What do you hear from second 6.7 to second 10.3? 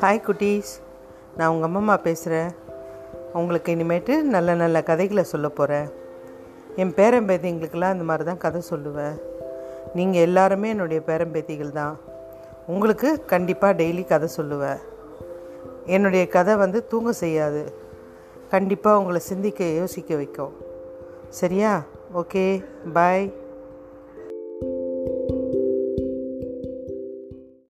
என் பேரம்பேத்திங்களுக்கெல்லாம் இந்த மாதிரி தான் கதை சொல்லுவேன் நீங்கள்